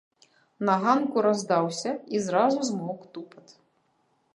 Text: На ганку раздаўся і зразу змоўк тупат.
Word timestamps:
На 0.69 0.77
ганку 0.83 1.25
раздаўся 1.27 1.91
і 2.17 2.25
зразу 2.29 2.59
змоўк 2.71 3.01
тупат. 3.17 3.59